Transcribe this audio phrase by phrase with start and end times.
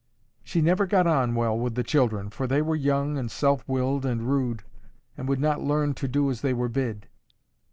[0.43, 4.03] She never got on well with the children, for they were young and self willed
[4.03, 4.63] and rude,
[5.15, 7.07] and would not learn to do as they were bid.